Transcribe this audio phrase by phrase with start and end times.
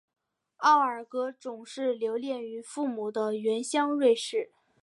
[0.57, 4.49] 奥乃格总是留恋于父母的原乡瑞士。